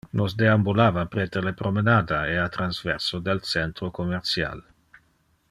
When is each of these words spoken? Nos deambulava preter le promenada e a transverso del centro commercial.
Nos 0.19 0.33
deambulava 0.37 1.03
preter 1.15 1.43
le 1.47 1.53
promenada 1.59 2.23
e 2.31 2.33
a 2.45 2.47
transverso 2.57 3.21
del 3.29 3.43
centro 3.53 3.91
commercial. 4.01 4.67